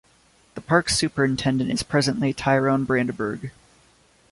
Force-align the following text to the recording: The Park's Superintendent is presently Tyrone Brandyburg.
The 0.55 0.61
Park's 0.61 0.95
Superintendent 0.97 1.69
is 1.69 1.83
presently 1.83 2.33
Tyrone 2.33 2.85
Brandyburg. 2.87 3.51